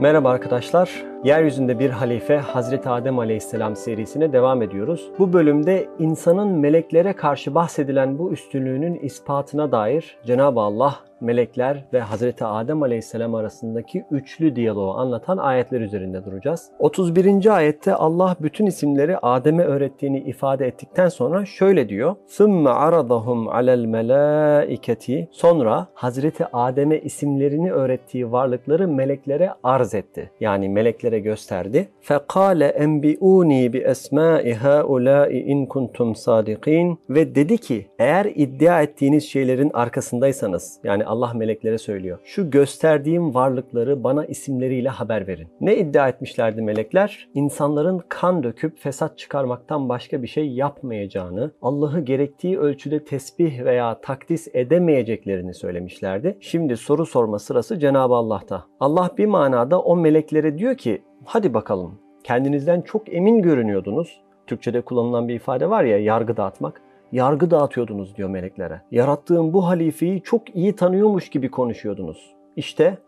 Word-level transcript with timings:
Merhaba 0.00 0.30
arkadaşlar. 0.30 0.90
Yeryüzünde 1.24 1.78
bir 1.78 1.90
halife 1.90 2.36
Hazreti 2.38 2.88
Adem 2.88 3.18
Aleyhisselam 3.18 3.76
serisine 3.76 4.32
devam 4.32 4.62
ediyoruz. 4.62 5.10
Bu 5.18 5.32
bölümde 5.32 5.88
insanın 5.98 6.48
meleklere 6.48 7.12
karşı 7.12 7.54
bahsedilen 7.54 8.18
bu 8.18 8.32
üstünlüğünün 8.32 8.94
ispatına 8.94 9.72
dair 9.72 10.16
Cenab-ı 10.26 10.60
Allah 10.60 11.09
melekler 11.21 11.83
ve 11.93 11.99
Hazreti 11.99 12.45
Adem 12.45 12.83
Aleyhisselam 12.83 13.35
arasındaki 13.35 14.05
üçlü 14.11 14.55
diyaloğu 14.55 14.93
anlatan 14.93 15.37
ayetler 15.37 15.81
üzerinde 15.81 16.25
duracağız. 16.25 16.71
31. 16.79 17.55
ayette 17.55 17.95
Allah 17.95 18.35
bütün 18.41 18.65
isimleri 18.65 19.17
Adem'e 19.17 19.63
öğrettiğini 19.63 20.19
ifade 20.19 20.67
ettikten 20.67 21.09
sonra 21.09 21.45
şöyle 21.45 21.89
diyor. 21.89 22.15
ثُمَّ 22.29 22.69
عَرَضَهُمْ 22.69 23.47
عَلَى 23.47 23.85
الْمَلَائِكَةِ 23.85 25.27
Sonra 25.31 25.87
Hazreti 25.93 26.45
Adem'e 26.53 26.99
isimlerini 26.99 27.71
öğrettiği 27.71 28.31
varlıkları 28.31 28.87
meleklere 28.87 29.51
arz 29.63 29.93
etti. 29.93 30.31
Yani 30.39 30.69
meleklere 30.69 31.19
gösterdi. 31.19 31.87
فَقَالَ 32.03 32.71
اَنْبِئُونِي 32.71 33.71
بِأَسْمَاءِ 33.71 34.53
هَؤُلَاءِ 34.55 35.29
اِنْ 35.29 35.67
كُنْتُمْ 35.67 36.13
صَادِقِينَ 36.13 36.97
Ve 37.09 37.35
dedi 37.35 37.57
ki 37.57 37.87
eğer 37.99 38.25
iddia 38.25 38.81
ettiğiniz 38.81 39.23
şeylerin 39.23 39.71
arkasındaysanız 39.73 40.79
yani 40.83 41.05
Allah 41.10 41.32
meleklere 41.34 41.78
söylüyor. 41.78 42.18
Şu 42.24 42.50
gösterdiğim 42.50 43.34
varlıkları 43.34 44.04
bana 44.04 44.24
isimleriyle 44.24 44.88
haber 44.88 45.26
verin. 45.26 45.48
Ne 45.60 45.76
iddia 45.76 46.08
etmişlerdi 46.08 46.62
melekler? 46.62 47.28
İnsanların 47.34 48.00
kan 48.08 48.42
döküp 48.42 48.78
fesat 48.78 49.18
çıkarmaktan 49.18 49.88
başka 49.88 50.22
bir 50.22 50.26
şey 50.26 50.48
yapmayacağını, 50.52 51.50
Allah'ı 51.62 52.00
gerektiği 52.00 52.58
ölçüde 52.58 53.04
tesbih 53.04 53.64
veya 53.64 54.00
takdis 54.00 54.48
edemeyeceklerini 54.52 55.54
söylemişlerdi. 55.54 56.36
Şimdi 56.40 56.76
soru 56.76 57.06
sorma 57.06 57.38
sırası 57.38 57.78
Cenab-ı 57.78 58.14
Allah'ta. 58.14 58.64
Allah 58.80 59.10
bir 59.18 59.26
manada 59.26 59.82
o 59.82 59.96
meleklere 59.96 60.58
diyor 60.58 60.76
ki 60.76 61.02
hadi 61.24 61.54
bakalım 61.54 61.98
kendinizden 62.24 62.80
çok 62.80 63.14
emin 63.14 63.42
görünüyordunuz. 63.42 64.20
Türkçe'de 64.46 64.80
kullanılan 64.80 65.28
bir 65.28 65.34
ifade 65.34 65.70
var 65.70 65.84
ya 65.84 65.98
yargı 65.98 66.36
dağıtmak 66.36 66.82
yargı 67.12 67.50
dağıtıyordunuz 67.50 68.16
diyor 68.16 68.28
meleklere. 68.28 68.82
Yarattığım 68.90 69.52
bu 69.52 69.66
halifeyi 69.66 70.22
çok 70.22 70.56
iyi 70.56 70.76
tanıyormuş 70.76 71.28
gibi 71.28 71.50
konuşuyordunuz. 71.50 72.34
İşte 72.56 72.98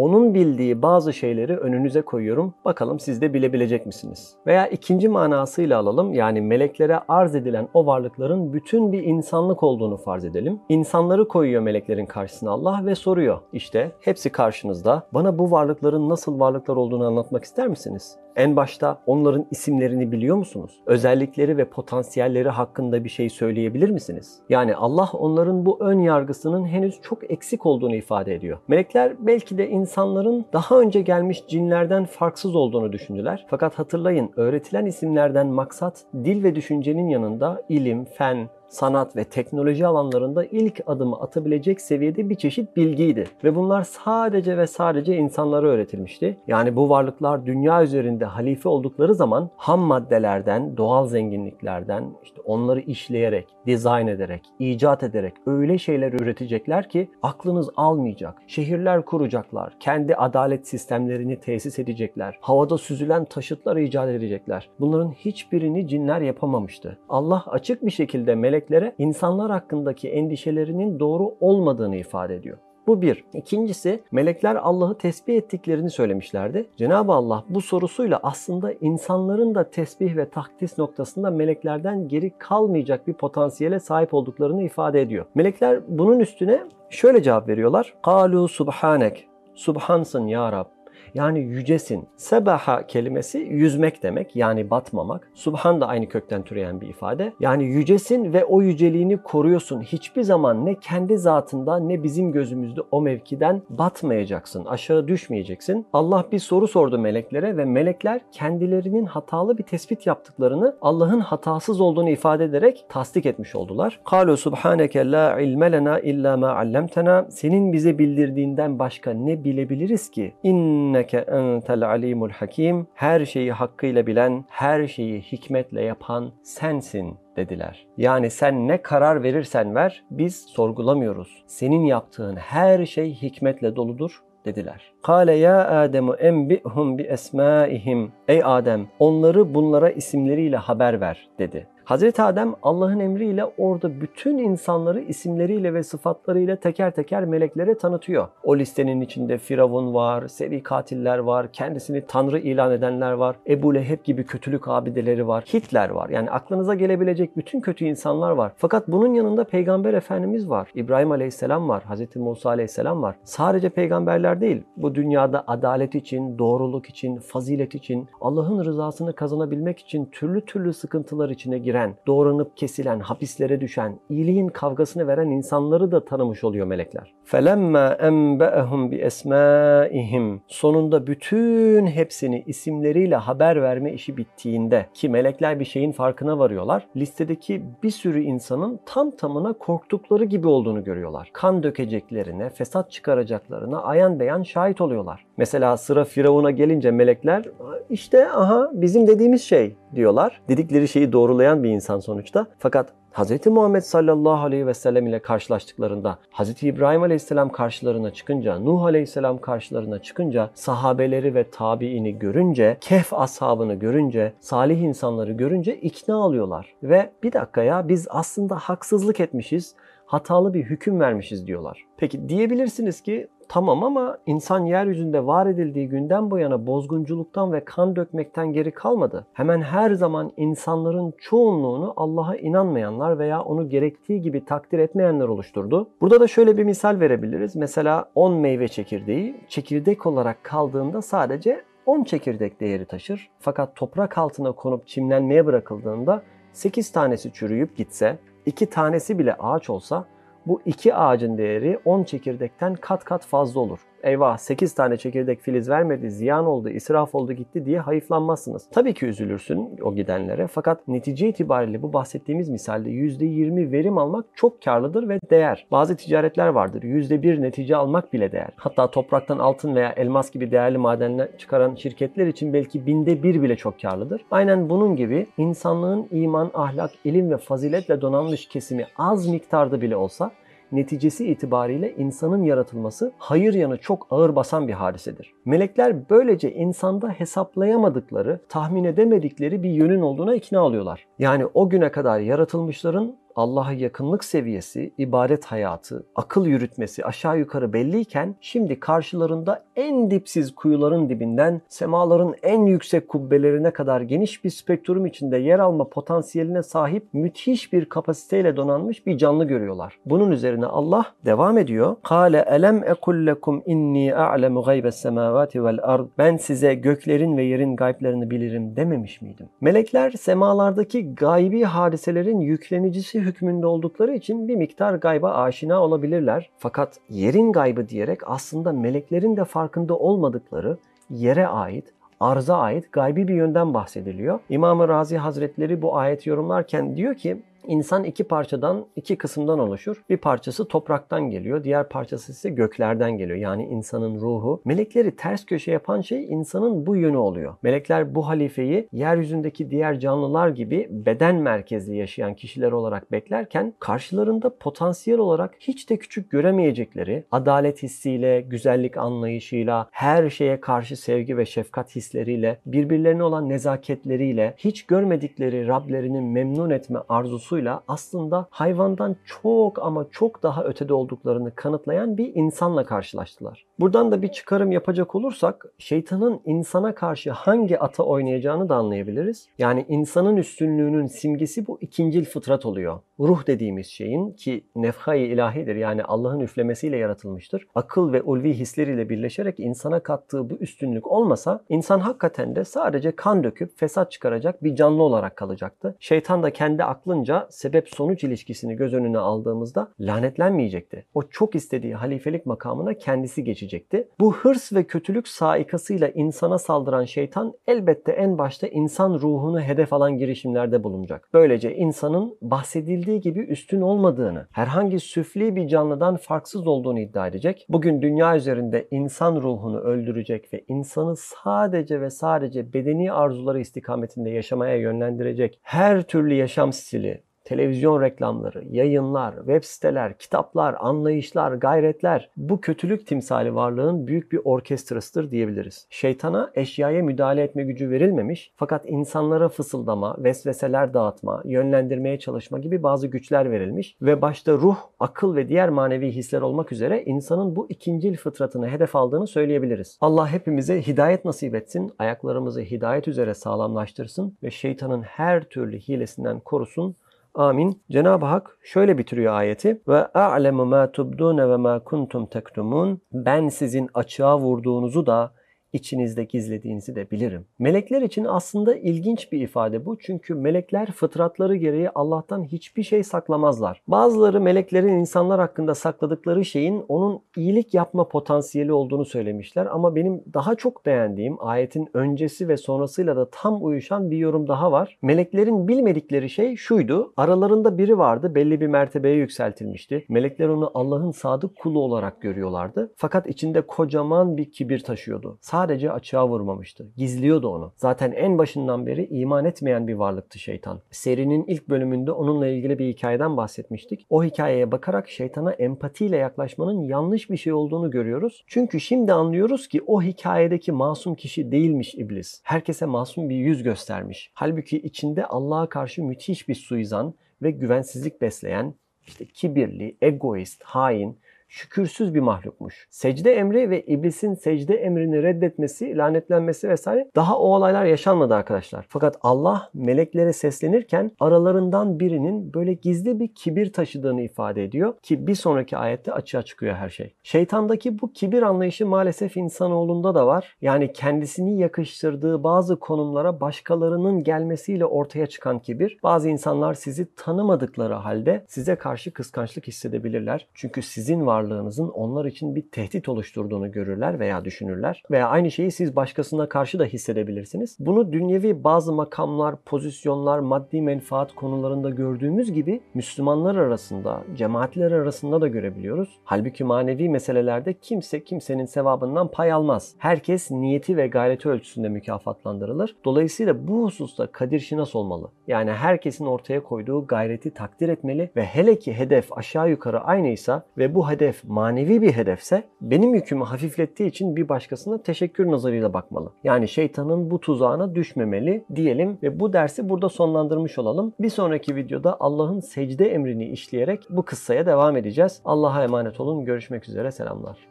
onun 0.00 0.34
bildiği 0.34 0.82
bazı 0.82 1.12
şeyleri 1.12 1.56
önünüze 1.56 2.02
koyuyorum. 2.02 2.54
Bakalım 2.64 3.00
siz 3.00 3.20
de 3.20 3.34
bilebilecek 3.34 3.86
misiniz? 3.86 4.36
Veya 4.46 4.66
ikinci 4.66 5.08
manasıyla 5.08 5.78
alalım. 5.78 6.14
Yani 6.14 6.40
meleklere 6.40 7.00
arz 7.08 7.34
edilen 7.34 7.68
o 7.74 7.86
varlıkların 7.86 8.52
bütün 8.52 8.92
bir 8.92 9.02
insanlık 9.02 9.62
olduğunu 9.62 9.96
farz 9.96 10.24
edelim. 10.24 10.60
İnsanları 10.68 11.28
koyuyor 11.28 11.62
meleklerin 11.62 12.06
karşısına 12.06 12.50
Allah 12.50 12.80
ve 12.86 12.94
soruyor. 12.94 13.38
İşte 13.52 13.92
hepsi 14.00 14.30
karşınızda. 14.30 15.02
Bana 15.14 15.38
bu 15.38 15.50
varlıkların 15.50 16.08
nasıl 16.08 16.40
varlıklar 16.40 16.76
olduğunu 16.76 17.06
anlatmak 17.06 17.44
ister 17.44 17.68
misiniz? 17.68 18.16
En 18.36 18.56
başta 18.56 18.98
onların 19.06 19.46
isimlerini 19.50 20.12
biliyor 20.12 20.36
musunuz? 20.36 20.80
Özellikleri 20.86 21.56
ve 21.56 21.64
potansiyelleri 21.64 22.48
hakkında 22.48 23.04
bir 23.04 23.08
şey 23.08 23.30
söyleyebilir 23.30 23.90
misiniz? 23.90 24.38
Yani 24.48 24.76
Allah 24.76 25.10
onların 25.12 25.66
bu 25.66 25.76
ön 25.80 25.98
yargısının 25.98 26.66
henüz 26.66 27.00
çok 27.02 27.30
eksik 27.30 27.66
olduğunu 27.66 27.94
ifade 27.94 28.34
ediyor. 28.34 28.58
Melekler 28.68 29.12
belki 29.18 29.58
de 29.58 29.68
insanların 29.90 30.44
daha 30.52 30.80
önce 30.80 31.00
gelmiş 31.00 31.42
cinlerden 31.48 32.04
farksız 32.04 32.54
olduğunu 32.54 32.92
düşündüler. 32.92 33.46
Fakat 33.48 33.78
hatırlayın 33.78 34.30
öğretilen 34.36 34.86
isimlerden 34.86 35.46
maksat 35.46 36.04
dil 36.14 36.44
ve 36.44 36.54
düşüncenin 36.54 37.08
yanında 37.08 37.62
ilim, 37.68 38.04
fen, 38.04 38.48
sanat 38.70 39.16
ve 39.16 39.24
teknoloji 39.24 39.86
alanlarında 39.86 40.44
ilk 40.44 40.80
adımı 40.86 41.16
atabilecek 41.20 41.80
seviyede 41.80 42.28
bir 42.28 42.34
çeşit 42.34 42.76
bilgiydi. 42.76 43.24
Ve 43.44 43.54
bunlar 43.54 43.82
sadece 43.82 44.58
ve 44.58 44.66
sadece 44.66 45.16
insanlara 45.16 45.66
öğretilmişti. 45.66 46.38
Yani 46.46 46.76
bu 46.76 46.88
varlıklar 46.88 47.46
dünya 47.46 47.82
üzerinde 47.82 48.24
halife 48.24 48.68
oldukları 48.68 49.14
zaman 49.14 49.50
ham 49.56 49.80
maddelerden, 49.80 50.76
doğal 50.76 51.06
zenginliklerden, 51.06 52.04
işte 52.22 52.40
onları 52.44 52.80
işleyerek, 52.80 53.48
dizayn 53.66 54.06
ederek, 54.06 54.42
icat 54.58 55.02
ederek 55.02 55.34
öyle 55.46 55.78
şeyler 55.78 56.12
üretecekler 56.12 56.88
ki 56.88 57.10
aklınız 57.22 57.70
almayacak. 57.76 58.42
Şehirler 58.46 59.04
kuracaklar, 59.04 59.72
kendi 59.80 60.14
adalet 60.14 60.68
sistemlerini 60.68 61.40
tesis 61.40 61.78
edecekler, 61.78 62.38
havada 62.40 62.78
süzülen 62.78 63.24
taşıtlar 63.24 63.76
icat 63.76 64.08
edecekler. 64.08 64.70
Bunların 64.80 65.10
hiçbirini 65.10 65.88
cinler 65.88 66.20
yapamamıştı. 66.20 66.98
Allah 67.08 67.44
açık 67.46 67.86
bir 67.86 67.90
şekilde 67.90 68.34
melek 68.34 68.59
meleklere 68.60 68.94
insanlar 68.98 69.50
hakkındaki 69.50 70.08
endişelerinin 70.08 71.00
doğru 71.00 71.34
olmadığını 71.40 71.96
ifade 71.96 72.34
ediyor. 72.34 72.58
Bu 72.86 73.02
bir. 73.02 73.24
İkincisi 73.34 74.02
melekler 74.12 74.56
Allah'ı 74.56 74.98
tesbih 74.98 75.36
ettiklerini 75.36 75.90
söylemişlerdi. 75.90 76.66
Cenab-ı 76.76 77.12
Allah 77.12 77.44
bu 77.48 77.60
sorusuyla 77.60 78.20
aslında 78.22 78.72
insanların 78.72 79.54
da 79.54 79.70
tesbih 79.70 80.16
ve 80.16 80.28
takdis 80.28 80.78
noktasında 80.78 81.30
meleklerden 81.30 82.08
geri 82.08 82.30
kalmayacak 82.38 83.06
bir 83.06 83.12
potansiyele 83.12 83.80
sahip 83.80 84.14
olduklarını 84.14 84.62
ifade 84.62 85.00
ediyor. 85.00 85.24
Melekler 85.34 85.80
bunun 85.88 86.20
üstüne 86.20 86.60
şöyle 86.90 87.22
cevap 87.22 87.48
veriyorlar. 87.48 87.94
Kalu 88.02 88.48
subhanek. 88.48 89.28
Subhansın 89.54 90.26
ya 90.26 90.52
Rab. 90.52 90.79
Yani 91.14 91.40
yücesin. 91.40 92.08
Sebaha 92.16 92.86
kelimesi 92.86 93.38
yüzmek 93.38 94.02
demek 94.02 94.36
yani 94.36 94.70
batmamak. 94.70 95.30
Subhan 95.34 95.80
da 95.80 95.88
aynı 95.88 96.08
kökten 96.08 96.42
türeyen 96.42 96.80
bir 96.80 96.88
ifade. 96.88 97.32
Yani 97.40 97.64
yücesin 97.64 98.32
ve 98.32 98.44
o 98.44 98.62
yüceliğini 98.62 99.16
koruyorsun. 99.16 99.80
Hiçbir 99.80 100.22
zaman 100.22 100.66
ne 100.66 100.74
kendi 100.74 101.18
zatında 101.18 101.78
ne 101.78 102.02
bizim 102.02 102.32
gözümüzde 102.32 102.80
o 102.90 103.00
mevkiden 103.00 103.62
batmayacaksın. 103.70 104.64
Aşağı 104.64 105.08
düşmeyeceksin. 105.08 105.86
Allah 105.92 106.24
bir 106.32 106.38
soru 106.38 106.68
sordu 106.68 106.98
meleklere 106.98 107.56
ve 107.56 107.64
melekler 107.64 108.20
kendilerinin 108.32 109.06
hatalı 109.06 109.58
bir 109.58 109.62
tespit 109.62 110.06
yaptıklarını 110.06 110.76
Allah'ın 110.80 111.20
hatasız 111.20 111.80
olduğunu 111.80 112.10
ifade 112.10 112.44
ederek 112.44 112.84
tasdik 112.88 113.26
etmiş 113.26 113.54
oldular. 113.54 114.00
Kalu 114.04 114.36
subhaneke 114.36 115.10
la 115.10 115.40
ilme 115.40 115.72
lena 115.72 116.00
illa 116.00 116.36
ma 116.36 116.50
allamtena. 116.50 117.26
Senin 117.30 117.72
bize 117.72 117.98
bildirdiğinden 117.98 118.78
başka 118.78 119.10
ne 119.10 119.44
bilebiliriz 119.44 120.10
ki? 120.10 120.34
İnne 120.42 120.99
inneke 121.00 121.18
entel 121.18 121.86
alimul 121.86 122.30
hakim. 122.30 122.86
Her 122.94 123.24
şeyi 123.24 123.52
hakkıyla 123.52 124.06
bilen, 124.06 124.44
her 124.48 124.86
şeyi 124.86 125.20
hikmetle 125.20 125.82
yapan 125.82 126.32
sensin 126.42 127.16
dediler. 127.36 127.86
Yani 127.96 128.30
sen 128.30 128.68
ne 128.68 128.82
karar 128.82 129.22
verirsen 129.22 129.74
ver 129.74 130.02
biz 130.10 130.46
sorgulamıyoruz. 130.48 131.44
Senin 131.46 131.84
yaptığın 131.84 132.36
her 132.36 132.86
şey 132.86 133.14
hikmetle 133.14 133.76
doludur 133.76 134.22
dediler. 134.44 134.92
Kale 135.02 135.32
ya 135.32 135.68
Ademu 135.68 136.14
enbi'hum 136.14 136.98
bi 136.98 137.02
esmaihim. 137.02 138.12
Ey 138.28 138.40
Adem 138.44 138.88
onları 138.98 139.54
bunlara 139.54 139.90
isimleriyle 139.90 140.56
haber 140.56 141.00
ver 141.00 141.28
dedi. 141.38 141.66
Hazreti 141.90 142.22
Adem 142.22 142.54
Allah'ın 142.62 143.00
emriyle 143.00 143.44
orada 143.58 144.00
bütün 144.00 144.38
insanları 144.38 145.00
isimleriyle 145.00 145.74
ve 145.74 145.82
sıfatlarıyla 145.82 146.56
teker 146.56 146.90
teker 146.90 147.24
meleklere 147.24 147.78
tanıtıyor. 147.78 148.28
O 148.44 148.56
listenin 148.58 149.00
içinde 149.00 149.38
Firavun 149.38 149.94
var, 149.94 150.28
seri 150.28 150.62
katiller 150.62 151.18
var, 151.18 151.52
kendisini 151.52 152.06
tanrı 152.06 152.38
ilan 152.38 152.72
edenler 152.72 153.12
var, 153.12 153.36
Ebu 153.48 153.74
Leheb 153.74 154.04
gibi 154.04 154.26
kötülük 154.26 154.68
abideleri 154.68 155.26
var, 155.26 155.44
Hitler 155.44 155.90
var. 155.90 156.08
Yani 156.08 156.30
aklınıza 156.30 156.74
gelebilecek 156.74 157.36
bütün 157.36 157.60
kötü 157.60 157.84
insanlar 157.84 158.30
var. 158.30 158.52
Fakat 158.56 158.88
bunun 158.88 159.14
yanında 159.14 159.44
Peygamber 159.44 159.94
Efendimiz 159.94 160.50
var, 160.50 160.68
İbrahim 160.74 161.10
Aleyhisselam 161.10 161.68
var, 161.68 161.82
Hazreti 161.82 162.18
Musa 162.18 162.50
Aleyhisselam 162.50 163.02
var. 163.02 163.16
Sadece 163.24 163.68
peygamberler 163.68 164.40
değil, 164.40 164.62
bu 164.76 164.94
dünyada 164.94 165.44
adalet 165.46 165.94
için, 165.94 166.38
doğruluk 166.38 166.86
için, 166.86 167.16
fazilet 167.16 167.74
için, 167.74 168.08
Allah'ın 168.20 168.64
rızasını 168.64 169.12
kazanabilmek 169.12 169.78
için 169.78 170.04
türlü 170.04 170.40
türlü 170.40 170.72
sıkıntılar 170.72 171.28
içine 171.28 171.58
giren 171.58 171.79
giren, 171.80 171.96
doğranıp 172.06 172.56
kesilen, 172.56 173.00
hapislere 173.00 173.60
düşen, 173.60 174.00
iyiliğin 174.08 174.48
kavgasını 174.48 175.06
veren 175.06 175.30
insanları 175.30 175.92
da 175.92 176.04
tanımış 176.04 176.44
oluyor 176.44 176.66
melekler. 176.66 177.14
فَلَمَّا 177.29 177.97
اَنْبَأَهُمْ 178.09 178.81
بِاَسْمَائِهِمْ 178.91 180.39
Sonunda 180.47 181.07
bütün 181.07 181.87
hepsini 181.87 182.43
isimleriyle 182.47 183.15
haber 183.15 183.61
verme 183.61 183.93
işi 183.93 184.17
bittiğinde 184.17 184.85
ki 184.93 185.09
melekler 185.09 185.59
bir 185.59 185.65
şeyin 185.65 185.91
farkına 185.91 186.39
varıyorlar. 186.39 186.87
Listedeki 186.95 187.63
bir 187.83 187.89
sürü 187.89 188.21
insanın 188.21 188.79
tam 188.85 189.11
tamına 189.11 189.53
korktukları 189.53 190.23
gibi 190.23 190.47
olduğunu 190.47 190.83
görüyorlar. 190.83 191.29
Kan 191.33 191.63
dökeceklerine, 191.63 192.49
fesat 192.49 192.91
çıkaracaklarına 192.91 193.81
ayan 193.81 194.19
beyan 194.19 194.43
şahit 194.43 194.81
oluyorlar. 194.81 195.25
Mesela 195.37 195.77
sıra 195.77 196.03
Firavun'a 196.03 196.51
gelince 196.51 196.91
melekler 196.91 197.45
işte 197.89 198.31
aha 198.31 198.71
bizim 198.73 199.07
dediğimiz 199.07 199.43
şey 199.43 199.75
diyorlar. 199.95 200.41
Dedikleri 200.49 200.87
şeyi 200.87 201.11
doğrulayan 201.11 201.63
bir 201.63 201.69
insan 201.69 201.99
sonuçta. 201.99 202.47
Fakat 202.59 202.93
Hz. 203.12 203.46
Muhammed 203.46 203.80
sallallahu 203.80 204.44
aleyhi 204.44 204.66
ve 204.66 204.74
sellem 204.74 205.06
ile 205.06 205.18
karşılaştıklarında, 205.18 206.18
Hz. 206.32 206.62
İbrahim 206.62 207.02
aleyhisselam 207.02 207.52
karşılarına 207.52 208.10
çıkınca, 208.10 208.58
Nuh 208.58 208.82
aleyhisselam 208.82 209.38
karşılarına 209.38 209.98
çıkınca, 209.98 210.50
sahabeleri 210.54 211.34
ve 211.34 211.50
tabiini 211.50 212.18
görünce, 212.18 212.76
Kehf 212.80 213.12
ashabını 213.14 213.74
görünce, 213.74 214.32
salih 214.40 214.80
insanları 214.80 215.32
görünce 215.32 215.76
ikna 215.76 216.16
alıyorlar. 216.16 216.74
Ve 216.82 217.10
bir 217.22 217.32
dakika 217.32 217.62
ya 217.62 217.88
biz 217.88 218.06
aslında 218.10 218.56
haksızlık 218.56 219.20
etmişiz, 219.20 219.74
hatalı 220.10 220.54
bir 220.54 220.64
hüküm 220.64 221.00
vermişiz 221.00 221.46
diyorlar. 221.46 221.86
Peki 221.96 222.28
diyebilirsiniz 222.28 223.00
ki 223.00 223.28
tamam 223.48 223.84
ama 223.84 224.18
insan 224.26 224.64
yeryüzünde 224.64 225.26
var 225.26 225.46
edildiği 225.46 225.88
günden 225.88 226.30
bu 226.30 226.38
yana 226.38 226.66
bozgunculuktan 226.66 227.52
ve 227.52 227.64
kan 227.64 227.96
dökmekten 227.96 228.52
geri 228.52 228.70
kalmadı. 228.70 229.26
Hemen 229.32 229.62
her 229.62 229.90
zaman 229.90 230.32
insanların 230.36 231.14
çoğunluğunu 231.18 231.94
Allah'a 231.96 232.36
inanmayanlar 232.36 233.18
veya 233.18 233.42
onu 233.42 233.68
gerektiği 233.68 234.22
gibi 234.22 234.44
takdir 234.44 234.78
etmeyenler 234.78 235.28
oluşturdu. 235.28 235.88
Burada 236.00 236.20
da 236.20 236.26
şöyle 236.26 236.56
bir 236.56 236.64
misal 236.64 237.00
verebiliriz. 237.00 237.56
Mesela 237.56 238.10
10 238.14 238.34
meyve 238.34 238.68
çekirdeği 238.68 239.36
çekirdek 239.48 240.06
olarak 240.06 240.44
kaldığında 240.44 241.02
sadece 241.02 241.64
10 241.86 242.04
çekirdek 242.04 242.60
değeri 242.60 242.84
taşır. 242.84 243.30
Fakat 243.38 243.76
toprak 243.76 244.18
altına 244.18 244.52
konup 244.52 244.86
çimlenmeye 244.86 245.46
bırakıldığında 245.46 246.22
8 246.52 246.92
tanesi 246.92 247.32
çürüyüp 247.32 247.76
gitse, 247.76 248.18
2 248.46 248.66
tanesi 248.66 249.18
bile 249.18 249.34
ağaç 249.34 249.70
olsa 249.70 250.04
bu 250.46 250.60
iki 250.64 250.94
ağacın 250.94 251.38
değeri 251.38 251.80
10 251.84 252.04
çekirdekten 252.04 252.74
kat 252.74 253.04
kat 253.04 253.26
fazla 253.26 253.60
olur 253.60 253.80
eyvah 254.02 254.36
8 254.36 254.74
tane 254.74 254.96
çekirdek 254.96 255.40
filiz 255.40 255.68
vermedi, 255.68 256.10
ziyan 256.10 256.46
oldu, 256.46 256.68
israf 256.68 257.14
oldu 257.14 257.32
gitti 257.32 257.64
diye 257.66 257.80
hayıflanmazsınız. 257.80 258.68
Tabii 258.70 258.94
ki 258.94 259.06
üzülürsün 259.06 259.78
o 259.82 259.94
gidenlere 259.94 260.46
fakat 260.46 260.88
netice 260.88 261.28
itibariyle 261.28 261.82
bu 261.82 261.92
bahsettiğimiz 261.92 262.48
misalde 262.48 262.90
%20 262.90 263.72
verim 263.72 263.98
almak 263.98 264.24
çok 264.34 264.62
karlıdır 264.62 265.08
ve 265.08 265.18
değer. 265.30 265.66
Bazı 265.70 265.96
ticaretler 265.96 266.48
vardır 266.48 266.82
%1 266.82 267.42
netice 267.42 267.76
almak 267.76 268.12
bile 268.12 268.32
değer. 268.32 268.50
Hatta 268.56 268.90
topraktan 268.90 269.38
altın 269.38 269.74
veya 269.74 269.92
elmas 269.96 270.30
gibi 270.30 270.50
değerli 270.50 270.78
madenler 270.78 271.38
çıkaran 271.38 271.74
şirketler 271.74 272.26
için 272.26 272.52
belki 272.52 272.86
binde 272.86 273.22
bir 273.22 273.42
bile 273.42 273.56
çok 273.56 273.80
karlıdır. 273.80 274.20
Aynen 274.30 274.68
bunun 274.68 274.96
gibi 274.96 275.26
insanlığın 275.38 276.08
iman, 276.10 276.50
ahlak, 276.54 276.90
ilim 277.04 277.30
ve 277.30 277.36
faziletle 277.36 278.00
donanmış 278.00 278.48
kesimi 278.48 278.86
az 278.98 279.26
miktarda 279.26 279.80
bile 279.80 279.96
olsa 279.96 280.30
neticesi 280.72 281.26
itibariyle 281.26 281.94
insanın 281.96 282.42
yaratılması 282.42 283.12
hayır 283.18 283.54
yanı 283.54 283.76
çok 283.76 284.06
ağır 284.10 284.36
basan 284.36 284.68
bir 284.68 284.72
hadisedir. 284.72 285.34
Melekler 285.44 286.10
böylece 286.10 286.52
insanda 286.52 287.08
hesaplayamadıkları, 287.08 288.40
tahmin 288.48 288.84
edemedikleri 288.84 289.62
bir 289.62 289.70
yönün 289.70 290.00
olduğuna 290.00 290.34
ikna 290.34 290.64
oluyorlar. 290.64 291.06
Yani 291.18 291.46
o 291.54 291.70
güne 291.70 291.90
kadar 291.92 292.20
yaratılmışların 292.20 293.16
Allah'a 293.36 293.72
yakınlık 293.72 294.24
seviyesi, 294.24 294.92
ibadet 294.98 295.44
hayatı, 295.44 296.06
akıl 296.14 296.46
yürütmesi 296.46 297.04
aşağı 297.04 297.38
yukarı 297.38 297.72
belliyken 297.72 298.34
şimdi 298.40 298.80
karşılarında 298.80 299.64
en 299.76 300.10
dipsiz 300.10 300.54
kuyuların 300.54 301.08
dibinden 301.08 301.60
semaların 301.68 302.34
en 302.42 302.66
yüksek 302.66 303.08
kubbelerine 303.08 303.70
kadar 303.70 304.00
geniş 304.00 304.44
bir 304.44 304.50
spektrum 304.50 305.06
içinde 305.06 305.38
yer 305.38 305.58
alma 305.58 305.88
potansiyeline 305.88 306.62
sahip 306.62 307.06
müthiş 307.12 307.72
bir 307.72 307.84
kapasiteyle 307.84 308.56
donanmış 308.56 309.06
bir 309.06 309.18
canlı 309.18 309.44
görüyorlar. 309.44 309.98
Bunun 310.06 310.30
üzerine 310.30 310.66
Allah 310.66 311.04
devam 311.24 311.58
ediyor. 311.58 311.96
Kale 312.02 312.44
elem 312.50 312.84
ekul 312.84 313.26
lekum 313.26 313.62
inni 313.66 314.14
a'lemu 314.14 314.62
gaybes 314.62 314.94
semavati 314.94 315.64
vel 315.64 315.78
ard. 315.82 316.06
Ben 316.18 316.36
size 316.36 316.74
göklerin 316.74 317.36
ve 317.36 317.42
yerin 317.42 317.76
gayblerini 317.76 318.30
bilirim 318.30 318.76
dememiş 318.76 319.22
miydim? 319.22 319.48
Melekler 319.60 320.10
semalardaki 320.10 321.14
gaybi 321.14 321.62
hadiselerin 321.62 322.40
yüklenicisi 322.40 323.19
hükmünde 323.20 323.66
oldukları 323.66 324.14
için 324.14 324.48
bir 324.48 324.56
miktar 324.56 324.94
gayba 324.94 325.34
aşina 325.34 325.82
olabilirler. 325.82 326.50
Fakat 326.58 326.98
yerin 327.08 327.52
gaybı 327.52 327.88
diyerek 327.88 328.20
aslında 328.26 328.72
meleklerin 328.72 329.36
de 329.36 329.44
farkında 329.44 329.98
olmadıkları 329.98 330.78
yere 331.10 331.46
ait 331.46 331.84
arza 332.20 332.58
ait 332.58 332.92
gaybi 332.92 333.28
bir 333.28 333.34
yönden 333.34 333.74
bahsediliyor. 333.74 334.40
İmam-ı 334.48 334.88
Razi 334.88 335.16
Hazretleri 335.16 335.82
bu 335.82 335.96
ayet 335.96 336.26
yorumlarken 336.26 336.96
diyor 336.96 337.14
ki 337.14 337.42
İnsan 337.66 338.04
iki 338.04 338.24
parçadan, 338.24 338.86
iki 338.96 339.16
kısımdan 339.16 339.58
oluşur. 339.58 340.02
Bir 340.10 340.16
parçası 340.16 340.68
topraktan 340.68 341.30
geliyor, 341.30 341.64
diğer 341.64 341.88
parçası 341.88 342.32
ise 342.32 342.50
göklerden 342.50 343.18
geliyor. 343.18 343.38
Yani 343.38 343.64
insanın 343.64 344.20
ruhu. 344.20 344.62
Melekleri 344.64 345.16
ters 345.16 345.46
köşe 345.46 345.72
yapan 345.72 346.00
şey 346.00 346.24
insanın 346.24 346.86
bu 346.86 346.96
yönü 346.96 347.16
oluyor. 347.16 347.54
Melekler 347.62 348.14
bu 348.14 348.28
halifeyi 348.28 348.88
yeryüzündeki 348.92 349.70
diğer 349.70 350.00
canlılar 350.00 350.48
gibi 350.48 350.86
beden 350.90 351.36
merkezli 351.36 351.96
yaşayan 351.96 352.34
kişiler 352.34 352.72
olarak 352.72 353.12
beklerken 353.12 353.74
karşılarında 353.78 354.56
potansiyel 354.56 355.18
olarak 355.18 355.54
hiç 355.60 355.90
de 355.90 355.96
küçük 355.96 356.30
göremeyecekleri 356.30 357.24
adalet 357.30 357.82
hissiyle, 357.82 358.40
güzellik 358.40 358.96
anlayışıyla, 358.96 359.88
her 359.90 360.30
şeye 360.30 360.60
karşı 360.60 360.96
sevgi 360.96 361.36
ve 361.36 361.46
şefkat 361.46 361.96
hisleriyle, 361.96 362.60
birbirlerine 362.66 363.22
olan 363.22 363.48
nezaketleriyle, 363.48 364.54
hiç 364.56 364.86
görmedikleri 364.86 365.66
Rablerini 365.68 366.20
memnun 366.20 366.70
etme 366.70 366.98
arzusuyla 367.08 367.59
olgusuyla 367.60 367.82
aslında 367.88 368.46
hayvandan 368.50 369.16
çok 369.24 369.78
ama 369.78 370.06
çok 370.10 370.42
daha 370.42 370.64
ötede 370.64 370.94
olduklarını 370.94 371.54
kanıtlayan 371.54 372.16
bir 372.16 372.34
insanla 372.34 372.84
karşılaştılar. 372.84 373.66
Buradan 373.80 374.12
da 374.12 374.22
bir 374.22 374.28
çıkarım 374.28 374.72
yapacak 374.72 375.14
olursak 375.14 375.66
şeytanın 375.78 376.40
insana 376.44 376.94
karşı 376.94 377.30
hangi 377.30 377.78
ata 377.78 378.02
oynayacağını 378.02 378.68
da 378.68 378.76
anlayabiliriz. 378.76 379.48
Yani 379.58 379.86
insanın 379.88 380.36
üstünlüğünün 380.36 381.06
simgesi 381.06 381.66
bu 381.66 381.78
ikincil 381.80 382.24
fıtrat 382.24 382.66
oluyor. 382.66 383.00
Ruh 383.20 383.46
dediğimiz 383.46 383.86
şeyin 383.86 384.32
ki 384.32 384.64
nefhai 384.76 385.20
ilahidir 385.20 385.76
yani 385.76 386.04
Allah'ın 386.04 386.40
üflemesiyle 386.40 386.96
yaratılmıştır. 386.96 387.66
Akıl 387.74 388.12
ve 388.12 388.22
ulvi 388.22 388.54
hisleriyle 388.54 389.08
birleşerek 389.08 389.60
insana 389.60 390.00
kattığı 390.00 390.50
bu 390.50 390.54
üstünlük 390.54 391.06
olmasa 391.06 391.64
insan 391.68 392.00
hakikaten 392.00 392.56
de 392.56 392.64
sadece 392.64 393.16
kan 393.16 393.44
döküp 393.44 393.78
fesat 393.78 394.12
çıkaracak 394.12 394.64
bir 394.64 394.74
canlı 394.74 395.02
olarak 395.02 395.36
kalacaktı. 395.36 395.96
Şeytan 396.00 396.42
da 396.42 396.50
kendi 396.50 396.84
aklınca 396.84 397.39
sebep 397.50 397.88
sonuç 397.88 398.24
ilişkisini 398.24 398.76
göz 398.76 398.94
önüne 398.94 399.18
aldığımızda 399.18 399.92
lanetlenmeyecekti. 400.00 401.06
O 401.14 401.22
çok 401.22 401.54
istediği 401.54 401.94
halifelik 401.94 402.46
makamına 402.46 402.94
kendisi 402.94 403.44
geçecekti. 403.44 404.08
Bu 404.20 404.34
hırs 404.34 404.72
ve 404.72 404.84
kötülük 404.84 405.28
saikasıyla 405.28 406.08
insana 406.08 406.58
saldıran 406.58 407.04
şeytan 407.04 407.54
elbette 407.66 408.12
en 408.12 408.38
başta 408.38 408.66
insan 408.66 409.14
ruhunu 409.14 409.60
hedef 409.60 409.92
alan 409.92 410.18
girişimlerde 410.18 410.84
bulunacak. 410.84 411.28
Böylece 411.32 411.76
insanın 411.76 412.36
bahsedildiği 412.42 413.20
gibi 413.20 413.40
üstün 413.40 413.80
olmadığını, 413.80 414.46
herhangi 414.52 415.00
süfli 415.00 415.56
bir 415.56 415.68
canlıdan 415.68 416.16
farksız 416.16 416.66
olduğunu 416.66 417.00
iddia 417.00 417.26
edecek. 417.26 417.66
Bugün 417.68 418.02
dünya 418.02 418.36
üzerinde 418.36 418.88
insan 418.90 419.36
ruhunu 419.36 419.80
öldürecek 419.80 420.52
ve 420.52 420.64
insanı 420.68 421.16
sadece 421.16 422.00
ve 422.00 422.10
sadece 422.10 422.72
bedeni 422.72 423.12
arzuları 423.12 423.60
istikametinde 423.60 424.30
yaşamaya 424.30 424.76
yönlendirecek 424.76 425.60
her 425.62 426.02
türlü 426.02 426.34
yaşam 426.34 426.72
stili, 426.72 427.22
televizyon 427.44 428.02
reklamları, 428.02 428.64
yayınlar, 428.68 429.36
web 429.36 429.64
siteler, 429.64 430.18
kitaplar, 430.18 430.76
anlayışlar, 430.78 431.52
gayretler 431.52 432.30
bu 432.36 432.60
kötülük 432.60 433.06
timsali 433.06 433.54
varlığın 433.54 434.06
büyük 434.06 434.32
bir 434.32 434.40
orkestrasıdır 434.44 435.30
diyebiliriz. 435.30 435.86
Şeytana 435.90 436.50
eşyaya 436.54 437.02
müdahale 437.02 437.42
etme 437.42 437.62
gücü 437.62 437.90
verilmemiş 437.90 438.52
fakat 438.56 438.88
insanlara 438.88 439.48
fısıldama, 439.48 440.16
vesveseler 440.18 440.94
dağıtma, 440.94 441.42
yönlendirmeye 441.44 442.18
çalışma 442.18 442.58
gibi 442.58 442.82
bazı 442.82 443.06
güçler 443.06 443.50
verilmiş 443.50 443.96
ve 444.02 444.22
başta 444.22 444.52
ruh, 444.52 444.76
akıl 445.00 445.36
ve 445.36 445.48
diğer 445.48 445.68
manevi 445.68 446.12
hisler 446.12 446.40
olmak 446.40 446.72
üzere 446.72 447.02
insanın 447.06 447.56
bu 447.56 447.66
ikincil 447.68 448.16
fıtratını 448.16 448.68
hedef 448.68 448.96
aldığını 448.96 449.26
söyleyebiliriz. 449.26 449.98
Allah 450.00 450.32
hepimize 450.32 450.82
hidayet 450.82 451.24
nasip 451.24 451.54
etsin, 451.54 451.92
ayaklarımızı 451.98 452.60
hidayet 452.60 453.08
üzere 453.08 453.34
sağlamlaştırsın 453.34 454.36
ve 454.42 454.50
şeytanın 454.50 455.02
her 455.02 455.44
türlü 455.44 455.78
hilesinden 455.78 456.40
korusun. 456.40 456.96
Amin. 457.34 457.82
Cenab-ı 457.90 458.26
Hak 458.26 458.58
şöyle 458.62 458.98
bitiriyor 458.98 459.34
ayeti. 459.34 459.82
Ve 459.88 460.06
a'lemu 460.06 460.66
ma 460.66 460.92
tubdun 460.92 461.38
ve 461.38 461.56
ma 461.56 461.84
kuntum 461.84 462.26
tektumun. 462.26 463.00
Ben 463.12 463.48
sizin 463.48 463.90
açığa 463.94 464.38
vurduğunuzu 464.38 465.06
da 465.06 465.32
içinizde 465.72 466.24
gizlediğinizi 466.24 466.96
de 466.96 467.10
bilirim. 467.10 467.46
Melekler 467.58 468.02
için 468.02 468.24
aslında 468.24 468.74
ilginç 468.74 469.32
bir 469.32 469.40
ifade 469.40 469.84
bu. 469.84 469.98
Çünkü 469.98 470.34
melekler 470.34 470.92
fıtratları 470.92 471.56
gereği 471.56 471.90
Allah'tan 471.90 472.44
hiçbir 472.44 472.82
şey 472.82 473.02
saklamazlar. 473.02 473.82
Bazıları 473.88 474.40
meleklerin 474.40 474.98
insanlar 474.98 475.40
hakkında 475.40 475.74
sakladıkları 475.74 476.44
şeyin 476.44 476.84
onun 476.88 477.20
iyilik 477.36 477.74
yapma 477.74 478.08
potansiyeli 478.08 478.72
olduğunu 478.72 479.04
söylemişler. 479.04 479.66
Ama 479.66 479.94
benim 479.94 480.24
daha 480.34 480.54
çok 480.54 480.86
beğendiğim 480.86 481.36
ayetin 481.40 481.88
öncesi 481.94 482.48
ve 482.48 482.56
sonrasıyla 482.56 483.16
da 483.16 483.30
tam 483.30 483.64
uyuşan 483.64 484.10
bir 484.10 484.16
yorum 484.16 484.48
daha 484.48 484.72
var. 484.72 484.98
Meleklerin 485.02 485.68
bilmedikleri 485.68 486.30
şey 486.30 486.56
şuydu. 486.56 487.12
Aralarında 487.16 487.78
biri 487.78 487.98
vardı 487.98 488.34
belli 488.34 488.60
bir 488.60 488.66
mertebeye 488.66 489.16
yükseltilmişti. 489.16 490.04
Melekler 490.08 490.48
onu 490.48 490.70
Allah'ın 490.74 491.10
sadık 491.10 491.56
kulu 491.56 491.80
olarak 491.80 492.22
görüyorlardı. 492.22 492.92
Fakat 492.96 493.26
içinde 493.26 493.60
kocaman 493.60 494.36
bir 494.36 494.50
kibir 494.50 494.80
taşıyordu. 494.80 495.38
Sadece 495.40 495.59
sadece 495.60 495.92
açığa 495.92 496.28
vurmamıştı. 496.28 496.86
Gizliyordu 496.96 497.48
onu. 497.48 497.72
Zaten 497.76 498.12
en 498.12 498.38
başından 498.38 498.86
beri 498.86 499.06
iman 499.06 499.44
etmeyen 499.44 499.88
bir 499.88 499.94
varlıktı 499.94 500.38
şeytan. 500.38 500.80
Serinin 500.90 501.44
ilk 501.46 501.68
bölümünde 501.68 502.12
onunla 502.12 502.46
ilgili 502.46 502.78
bir 502.78 502.88
hikayeden 502.88 503.36
bahsetmiştik. 503.36 504.06
O 504.10 504.24
hikayeye 504.24 504.72
bakarak 504.72 505.08
şeytana 505.08 505.52
empatiyle 505.52 506.16
yaklaşmanın 506.16 506.80
yanlış 506.80 507.30
bir 507.30 507.36
şey 507.36 507.52
olduğunu 507.52 507.90
görüyoruz. 507.90 508.44
Çünkü 508.46 508.80
şimdi 508.80 509.12
anlıyoruz 509.12 509.68
ki 509.68 509.82
o 509.86 510.02
hikayedeki 510.02 510.72
masum 510.72 511.14
kişi 511.14 511.52
değilmiş 511.52 511.94
iblis. 511.94 512.40
Herkese 512.44 512.86
masum 512.86 513.28
bir 513.28 513.36
yüz 513.36 513.62
göstermiş. 513.62 514.30
Halbuki 514.34 514.78
içinde 514.78 515.26
Allah'a 515.26 515.68
karşı 515.68 516.04
müthiş 516.04 516.48
bir 516.48 516.54
suizan 516.54 517.14
ve 517.42 517.50
güvensizlik 517.50 518.20
besleyen, 518.20 518.74
işte 519.06 519.24
kibirli, 519.24 519.96
egoist, 520.00 520.62
hain, 520.62 521.18
şükürsüz 521.50 522.14
bir 522.14 522.20
mahlukmuş. 522.20 522.86
Secde 522.90 523.34
emri 523.34 523.70
ve 523.70 523.82
iblisin 523.82 524.34
secde 524.34 524.74
emrini 524.74 525.22
reddetmesi, 525.22 525.96
lanetlenmesi 525.96 526.68
vesaire 526.68 527.10
daha 527.16 527.38
o 527.38 527.42
olaylar 527.42 527.84
yaşanmadı 527.84 528.34
arkadaşlar. 528.34 528.86
Fakat 528.88 529.16
Allah 529.22 529.70
meleklere 529.74 530.32
seslenirken 530.32 531.10
aralarından 531.20 532.00
birinin 532.00 532.54
böyle 532.54 532.72
gizli 532.72 533.20
bir 533.20 533.34
kibir 533.34 533.72
taşıdığını 533.72 534.22
ifade 534.22 534.64
ediyor 534.64 534.94
ki 535.02 535.26
bir 535.26 535.34
sonraki 535.34 535.76
ayette 535.76 536.12
açığa 536.12 536.42
çıkıyor 536.42 536.74
her 536.74 536.88
şey. 536.88 537.14
Şeytandaki 537.22 538.00
bu 538.00 538.12
kibir 538.12 538.42
anlayışı 538.42 538.86
maalesef 538.86 539.36
insanoğlunda 539.36 540.14
da 540.14 540.26
var. 540.26 540.56
Yani 540.60 540.92
kendisini 540.92 541.58
yakıştırdığı 541.58 542.44
bazı 542.44 542.78
konumlara 542.78 543.40
başkalarının 543.40 544.24
gelmesiyle 544.24 544.84
ortaya 544.84 545.26
çıkan 545.26 545.58
kibir. 545.58 545.98
Bazı 546.02 546.28
insanlar 546.28 546.74
sizi 546.74 547.14
tanımadıkları 547.14 547.94
halde 547.94 548.44
size 548.48 548.76
karşı 548.76 549.12
kıskançlık 549.12 549.66
hissedebilirler. 549.66 550.46
Çünkü 550.54 550.82
sizin 550.82 551.26
varlığınızın 551.40 551.88
onlar 551.88 552.24
için 552.24 552.54
bir 552.54 552.70
tehdit 552.70 553.08
oluşturduğunu 553.08 553.72
görürler 553.72 554.20
veya 554.20 554.44
düşünürler. 554.44 555.02
Veya 555.10 555.28
aynı 555.28 555.50
şeyi 555.50 555.70
siz 555.70 555.96
başkasına 555.96 556.48
karşı 556.48 556.78
da 556.78 556.84
hissedebilirsiniz. 556.84 557.76
Bunu 557.80 558.12
dünyevi 558.12 558.64
bazı 558.64 558.92
makamlar, 558.92 559.56
pozisyonlar, 559.66 560.38
maddi 560.38 560.82
menfaat 560.82 561.34
konularında 561.34 561.90
gördüğümüz 561.90 562.52
gibi 562.52 562.80
Müslümanlar 562.94 563.56
arasında, 563.56 564.22
cemaatler 564.36 564.92
arasında 564.92 565.40
da 565.40 565.48
görebiliyoruz. 565.48 566.08
Halbuki 566.24 566.64
manevi 566.64 567.08
meselelerde 567.08 567.72
kimse 567.72 568.24
kimsenin 568.24 568.64
sevabından 568.64 569.28
pay 569.28 569.52
almaz. 569.52 569.94
Herkes 569.98 570.50
niyeti 570.50 570.96
ve 570.96 571.06
gayreti 571.06 571.48
ölçüsünde 571.48 571.88
mükafatlandırılır. 571.88 572.96
Dolayısıyla 573.04 573.68
bu 573.68 573.84
hususta 573.84 574.26
kadir 574.26 574.60
şinas 574.60 574.96
olmalı. 574.96 575.28
Yani 575.46 575.70
herkesin 575.70 576.26
ortaya 576.26 576.62
koyduğu 576.62 577.06
gayreti 577.06 577.50
takdir 577.50 577.88
etmeli 577.88 578.30
ve 578.36 578.44
hele 578.44 578.78
ki 578.78 578.92
hedef 578.94 579.38
aşağı 579.38 579.70
yukarı 579.70 580.00
aynıysa 580.00 580.62
ve 580.78 580.94
bu 580.94 581.08
hedef 581.30 581.44
manevi 581.44 582.02
bir 582.02 582.12
hedefse 582.12 582.64
benim 582.80 583.14
yükümü 583.14 583.44
hafiflettiği 583.44 584.08
için 584.08 584.36
bir 584.36 584.48
başkasına 584.48 585.02
teşekkür 585.02 585.50
nazarıyla 585.50 585.92
bakmalı. 585.92 586.32
Yani 586.44 586.68
şeytanın 586.68 587.30
bu 587.30 587.40
tuzağına 587.40 587.94
düşmemeli 587.94 588.64
diyelim 588.74 589.18
ve 589.22 589.40
bu 589.40 589.52
dersi 589.52 589.88
burada 589.88 590.08
sonlandırmış 590.08 590.78
olalım. 590.78 591.12
Bir 591.20 591.30
sonraki 591.30 591.76
videoda 591.76 592.16
Allah'ın 592.20 592.60
secde 592.60 593.12
emrini 593.12 593.48
işleyerek 593.48 594.06
bu 594.10 594.22
kıssaya 594.22 594.66
devam 594.66 594.96
edeceğiz. 594.96 595.40
Allah'a 595.44 595.84
emanet 595.84 596.20
olun. 596.20 596.44
Görüşmek 596.44 596.88
üzere. 596.88 597.10
Selamlar. 597.10 597.69